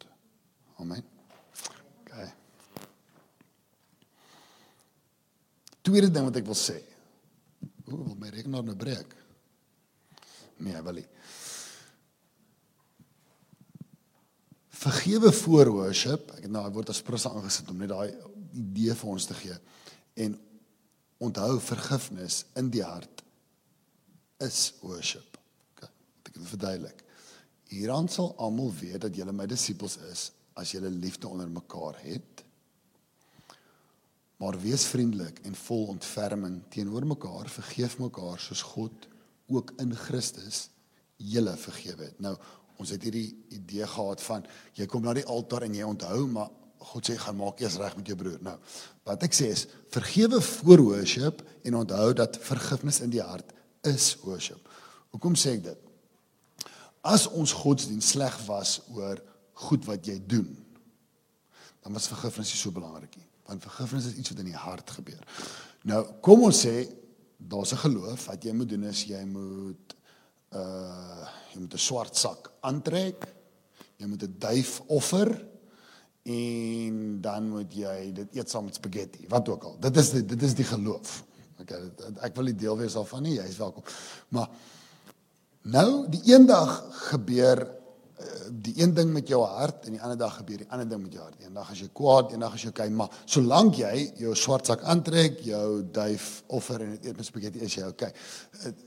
[0.81, 1.03] Amen.
[2.01, 2.13] OK.
[5.83, 6.79] Tweede ding wat ek wil sê.
[7.89, 9.11] Ooh, wil my rekenaar nou breek?
[10.63, 11.07] Nee, wil nie.
[14.83, 16.31] Vergewe voor worship.
[16.37, 18.15] Ek het nou daai woord as prins aangesit om net daai
[18.53, 19.55] idee vir ons te gee.
[20.25, 20.37] En
[21.23, 23.23] onthou vergifnis in die hart
[24.43, 25.37] is worship.
[25.73, 25.89] Okay,
[26.27, 27.03] ek wil verduidelik.
[27.73, 32.43] Hieraan sal almal weet dat julle my disippels is as julle liefde onder mekaar het.
[34.41, 39.07] Maar wees vriendelik en vol ontferming teenoor mekaar, vergeef mekaar soos God
[39.47, 40.67] ook in Christus
[41.15, 42.19] julle vergewe het.
[42.19, 42.35] Nou,
[42.81, 46.51] ons het hierdie idee gehad van jy kom na die altaar en jy onthou, maar
[46.83, 48.39] God sê gaan maak eers reg met jou broer.
[48.43, 48.57] Nou,
[49.07, 53.53] wat ek sê is vergewe voor worship en onthou dat vergifnis in die hart
[53.87, 54.67] is worship.
[55.15, 55.79] Hoekom sê ek dit?
[57.03, 59.21] As ons godsdiens sleg was oor
[59.69, 60.49] goed wat jy doen,
[61.83, 64.91] dan was vergifnis nie so belangrik nie, want vergifnis is iets wat in die hart
[64.97, 65.23] gebeur.
[65.89, 66.87] Nou, kom ons sê
[67.37, 69.95] daar's 'n geloof wat jy moet doen is jy moet
[70.55, 73.27] uh jy moet 'n swart sak aantrek.
[73.97, 75.47] Jy moet 'n duif offer
[76.23, 79.79] en dan moet jy dit eet saam met spaghetti, wat ook al.
[79.79, 81.23] Dit is die, dit is die geloof.
[81.61, 83.83] Okay, ek wil nie deel wees daarvan nie, jy is welkom.
[84.29, 84.49] Maar
[85.61, 86.79] nou die eendag
[87.11, 87.67] gebeur
[88.63, 91.13] die een ding met jou hart en die ander dag gebeur die ander ding met
[91.17, 91.39] jou hart.
[91.43, 95.39] Eendag as jy kwaad, eendag as jy okay, maar solank jy jou swart sak aantrek,
[95.47, 98.11] jou duif offer en dit eet met spaghetti is jy okay.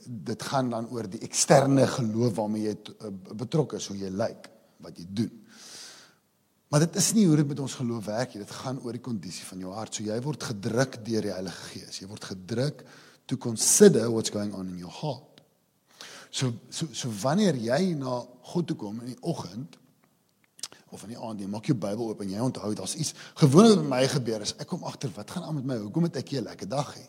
[0.07, 3.11] Dit gaan dan oor die eksterne geloof waarmee jy eh,
[3.45, 4.51] betrokke is, hoe jy lyk,
[4.85, 5.33] wat jy doen.
[6.69, 8.43] Maar dit is nie hoe dit met ons geloof werk nie.
[8.43, 9.95] Dit gaan oor die kondisie van jou hart.
[9.95, 12.01] So jy word gedruk deur die Heilige Gees.
[12.03, 12.83] Jy word gedruk
[13.31, 15.43] to consider what's going on in your heart.
[16.31, 18.19] So so so wanneer jy na
[18.53, 19.79] God toe kom in die oggend
[20.95, 23.83] of in die aand, jy maak jou Bybel oop en jy onthou daar's iets gewoonlik
[23.83, 25.79] met my gebeur is ek kom agter wat gaan aan met my?
[25.83, 27.09] Hoekom het ek nie 'n lekker dag nie?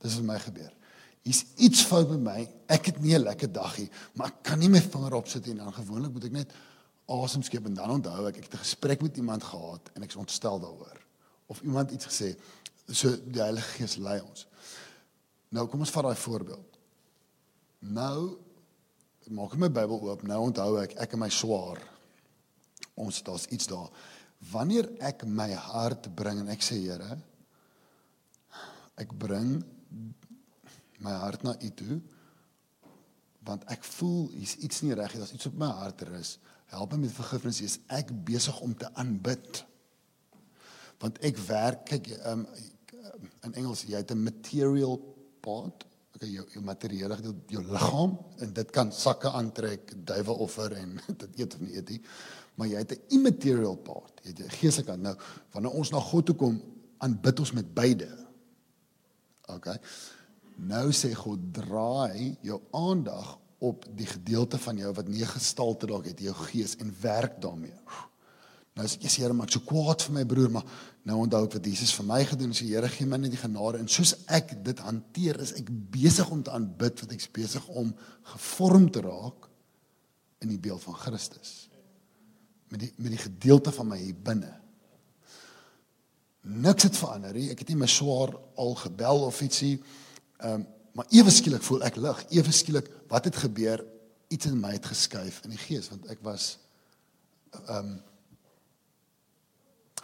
[0.00, 0.72] Dis met my gebeur.
[1.24, 2.48] Hier's iets fout met my.
[2.68, 5.56] Ek het nie 'n lekker dag nie, maar ek kan nie my vinger opsit en
[5.56, 6.52] dan gewoonlik moet ek net
[7.08, 10.16] asem skep en dan onthou ek ek het 'n gesprek met iemand gehad en ek's
[10.16, 10.98] ontstel daaroor.
[11.46, 12.36] Of iemand iets gesê.
[12.88, 14.46] So die Heilige Gees lei ons.
[15.48, 16.78] Nou kom ons vat daai voorbeeld.
[17.78, 18.38] Nou
[19.30, 20.24] maak ek my Bybel oop.
[20.28, 21.80] Nou onthou ek ek en my swaar.
[23.00, 23.90] Ons daar's iets daar.
[24.52, 27.16] Wanneer ek my hart bring en ek sê Here,
[29.00, 29.62] ek bring
[31.02, 32.02] my hart na U toe
[33.44, 35.20] want ek voel hier's iets nie reg nie.
[35.20, 36.38] Daar's iets op my hart rus.
[36.72, 37.60] Help my met vergifnis.
[37.60, 39.60] Is ek besig om te aanbid?
[41.02, 42.46] Want ek werk kyk um,
[43.44, 44.96] in Engels jy het 'n material
[45.44, 45.84] part
[46.26, 51.38] jou jou materiële gedeelte jou liggaam en dit kan sakke aantrek duiwel offer en dit
[51.38, 52.00] eet of nie eet nie
[52.54, 55.16] maar jy het 'n immaterial part jy het 'n geestelike kant nou
[55.52, 56.62] wanneer ons na God toe kom
[56.98, 58.08] aanbid ons met beide.
[59.46, 59.78] Okay
[60.56, 66.06] nou sê God draai jou aandag op die gedeelte van jou wat nie gestalte dalk
[66.06, 67.74] het jou gees en werk daarmee
[68.74, 70.64] Nou sê Jesus, Here, maar ek so kwaad vir my broer, maar
[71.06, 72.58] nou onthou ek wat Jesus vir my gedoen het.
[72.58, 76.30] So Here, gee my net die genade en soos ek dit hanteer, is ek besig
[76.34, 77.92] om te aanbid, want ek's besig om
[78.32, 79.46] gevorm te raak
[80.42, 81.52] in die beeld van Christus.
[82.72, 84.50] Met die met die gedeelte van my hier binne.
[86.44, 87.50] Niks het verander nie.
[87.52, 89.76] Ek het nie my swaar al gebel of ietsie.
[90.40, 92.20] Ehm, um, maar ewe skielik voel ek lig.
[92.36, 93.80] Ewe skielik, wat het gebeur?
[94.30, 96.52] Iets in my het geskuif in die gees, want ek was
[97.68, 97.94] ehm um,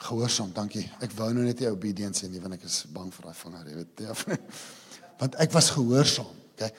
[0.01, 0.87] gehoorsaam, dankie.
[1.05, 3.79] Ek wou nou net nie obedience nie, want ek is bang vir daai vinger, jy
[3.81, 4.03] weet.
[4.07, 4.17] Ja.
[5.21, 6.71] Want ek was gehoorsaam, okay?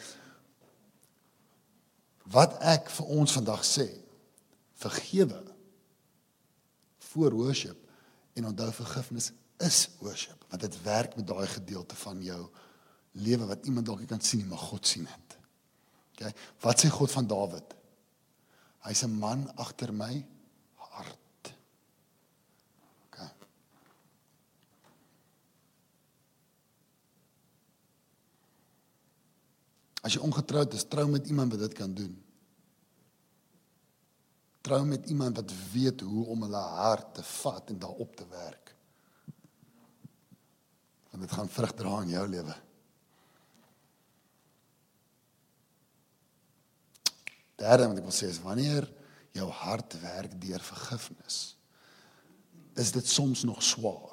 [2.34, 3.86] Wat ek vir ons vandag sê,
[4.82, 5.44] vergewe
[7.12, 7.78] voor worship
[8.34, 9.30] en onthou vergifnis
[9.62, 12.40] is worship, want dit werk met daai gedeelte van jou
[13.22, 15.38] lewe wat iemand dalk nie kan sien nie, maar God sien dit.
[16.16, 16.32] Okay?
[16.64, 17.76] Wat sê God van Dawid?
[18.88, 20.26] Hy's 'n man agter my
[30.02, 32.14] As jy ongetroud is, trou met iemand wat dit kan doen.
[34.66, 38.74] Trou met iemand wat weet hoe om hulle hart te vat en daarop te werk.
[41.12, 42.58] Want dit gaan vrug dra in jou lewe.
[47.62, 48.88] Derde wat ek wil sê is wanneer
[49.38, 51.38] jou hart werk deur vergifnis,
[52.76, 54.11] is dit soms nog swaar.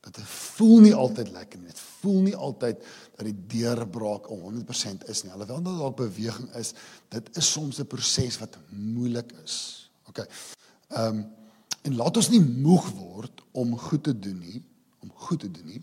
[0.00, 1.68] Dit voel nie altyd lekker nie.
[1.68, 2.80] Dit voel nie altyd
[3.16, 5.32] dat die deurbraak 100% is nie.
[5.32, 6.72] Alhoewel daar dalk beweging is,
[7.12, 9.90] dit is soms 'n proses wat moeilik is.
[10.08, 10.24] OK.
[10.88, 11.28] Ehm um,
[11.82, 14.62] en laat ons nie moeg word om goed te doen nie,
[15.00, 15.82] om goed te doen nie,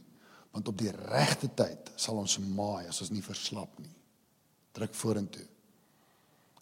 [0.51, 3.95] want op die regte tyd sal ons maai as ons nie verslap nie.
[4.71, 5.47] Druk vorentoe.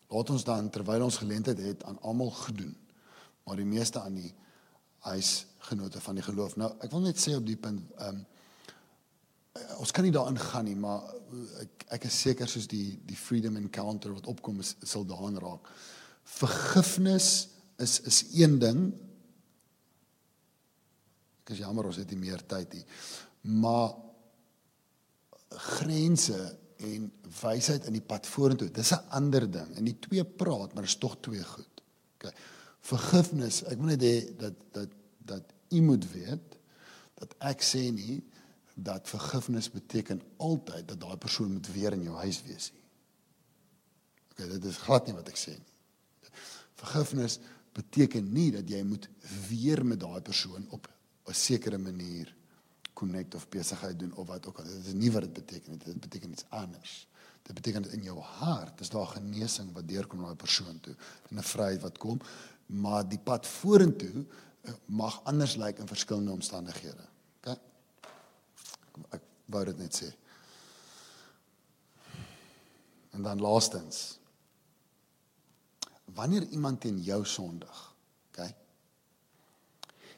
[0.08, 2.76] Laat ons dan terwyl ons geleentheid het aan almal gedoen,
[3.44, 4.34] maar die meeste aan die
[5.06, 6.56] huisgenote van die geloof.
[6.60, 8.26] Nou, ek wil net sê op die punt, ehm um,
[9.80, 11.06] ons kan nie daarin gaan nie, maar
[11.62, 15.70] ek ek is seker soos die die freedom encounter wat opkom is, sal daarin raak.
[16.36, 17.30] Vergifnis
[17.80, 18.82] is is een ding.
[21.46, 22.84] Ek is jammer ons het nie meer tyd nie.
[23.62, 23.94] Maar
[25.56, 26.40] grense
[26.84, 27.08] en
[27.40, 29.76] wysheid in die pad vorentoe, dis 'n ander ding.
[29.78, 31.82] En die twee praat, maar is tog twee goed.
[32.18, 32.34] OK.
[32.86, 34.94] Vergifnis, ek wil net hê dat dat
[35.26, 36.58] dat u moet weet
[37.18, 38.20] dat ek sê nie
[38.76, 42.84] dat vergifnis beteken altyd dat daai persoon moet weer in jou huis wees nie.
[44.32, 46.34] OK, dit is glad nie wat ek sê nie.
[46.76, 47.40] Vergifnis
[47.76, 49.08] beteken nie dat jy moet
[49.48, 50.90] weer met daai persoon op
[51.26, 52.36] 'n sekere manier
[52.94, 54.64] connect of besigheid doen of wat ook al.
[54.64, 55.80] Dit is nie wat dit beteken nie.
[55.86, 57.08] Dit beteken iets anders.
[57.42, 60.96] Dit beteken dat in jou hart is daar genesing wat deurkom na 'n persoon toe
[61.30, 62.22] en 'n vryheid wat kom,
[62.66, 67.08] maar die pad vorentoe eh, mag anders lyk in verskillende omstandighede.
[67.40, 67.58] OK?
[69.18, 70.12] Ek wou dit net sê.
[73.16, 74.20] En dan laastens.
[76.16, 77.82] Wanneer iemand teen jou sondig,
[78.30, 78.48] OK?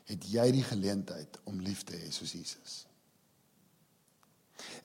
[0.07, 2.75] het jy die geleentheid om lief te hê soos Jesus.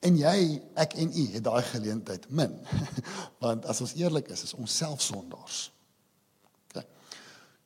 [0.02, 2.56] En jy, ek en u het daai geleentheid min.
[3.42, 5.68] Want as ons eerlik is, is ons self sondaars.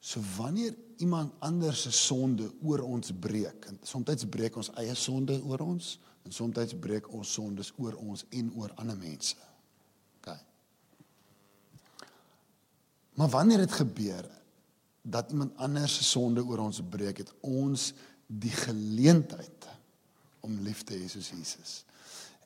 [0.06, 5.34] So wanneer iemand anders se sonde oor ons breek, en soms breek ons eie sonde
[5.42, 9.34] oor ons en soms breek ons sondes oor ons en oor ander mense.
[10.20, 10.38] Okay.
[13.18, 14.30] Maar wanneer dit gebeur,
[15.02, 17.90] dat iemand anders se sonde oor ons breek het ons
[18.26, 19.68] die geleentheid
[20.46, 21.76] om lief te hê soos Jesus.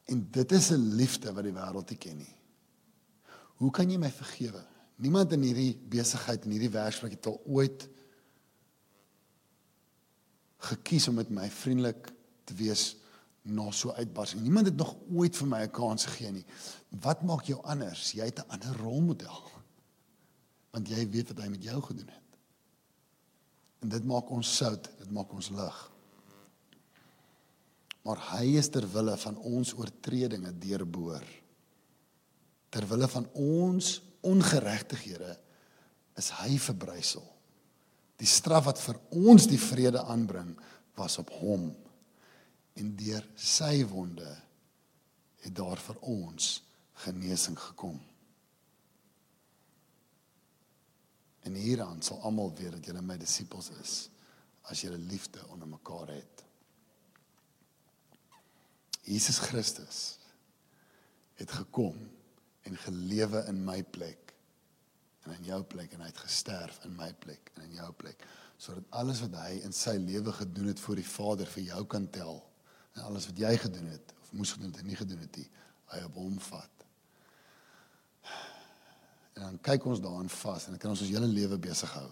[0.09, 2.37] En dit is 'n liefde wat die wêreld nie ken nie.
[3.57, 4.65] Hoe kan jy my vergewe?
[5.01, 7.87] Niemand in hierdie besigheid en hierdie werksplek het al ooit
[10.71, 12.11] gekies om met my vriendelik
[12.45, 12.97] te wees
[13.49, 14.43] na so uitbarsting.
[14.45, 16.45] Niemand het nog ooit vir my 'n kans gegee nie.
[17.01, 18.13] Wat maak jou anders?
[18.13, 19.51] Jy het 'n ander rolmodel.
[20.71, 22.39] Want jy weet wat hy met jou gedoen het.
[23.81, 25.91] En dit maak ons sout, dit maak ons lig.
[28.03, 31.25] Maar hy is ter wille van ons oortredinge deurboor.
[32.69, 35.35] Ter wille van ons ongeregtighede
[36.21, 37.25] is hy verbrysel.
[38.21, 40.53] Die straf wat vir ons die vrede aanbring
[40.99, 41.71] was op hom.
[42.77, 44.29] En deur sy wonde
[45.41, 46.53] het daar vir ons
[47.07, 47.97] genesing gekom.
[51.49, 53.95] En hieraan sal almal weet dat julle my disippels is
[54.69, 56.45] as julle liefde onder mekaar het.
[59.09, 60.01] Jesus Christus
[61.41, 61.97] het gekom
[62.69, 64.35] en gelewe in my plek
[65.25, 68.27] en in jou plek en hy het gesterf in my plek en in jou plek
[68.61, 72.11] sodat alles wat hy in sy lewe gedoen het vir die Vader vir jou kan
[72.13, 72.43] tel
[72.97, 75.49] en alles wat jy gedoen het of moes gedoen het en nie gedoen het nie
[75.95, 76.81] hy op hom vat
[79.41, 82.09] En dan kyk ons daarin vas en dan kan ons ons hele lewe besig hou.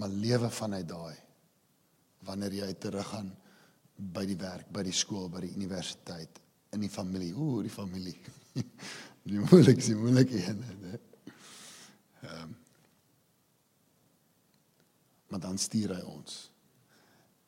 [0.00, 1.16] Maar lewe vanuit daai
[2.24, 3.28] wanneer jy teruggaan
[3.96, 6.40] by die werk, by die skool, by die universiteit,
[6.74, 7.34] in die familie.
[7.36, 8.16] Ooh, die familie.
[9.30, 11.00] Die moeilikste, moeilike een, hè.
[12.26, 12.54] Ehm
[15.26, 16.50] Maar dan stuur hy ons.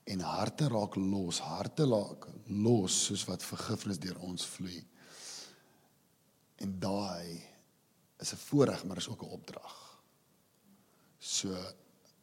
[0.05, 4.81] En harte raak los, harte raak los soos wat vergifnis deur ons vloei.
[6.59, 7.39] En daai
[8.19, 10.01] is 'n voorreg, maar is ook 'n opdrag.
[11.19, 11.55] So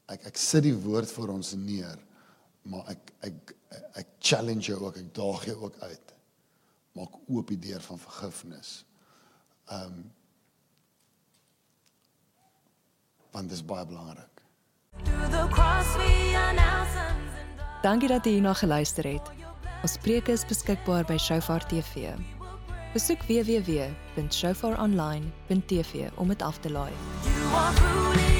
[0.06, 2.00] ek ek sit die woord vir ons neer,
[2.62, 3.56] maar ek ek
[3.94, 6.14] ek challenge jou ook, ek daag jou ook uit.
[6.92, 8.85] Maak oop die deur van vergifnis.
[9.66, 10.14] Ehm um,
[13.32, 14.28] want dit is baie belangrik.
[17.82, 19.32] Dankie dat jy hierna geluister het.
[19.82, 22.14] Ons preek is beskikbaar by Shofar TV.
[22.94, 26.92] Besoek www.shofaronline.tv om dit af te laai.
[27.24, 28.35] You are truly